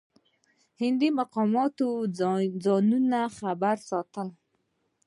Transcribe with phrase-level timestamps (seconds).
[0.81, 1.87] هند مقاماتو
[2.65, 4.27] ځانونه خبر ساتل.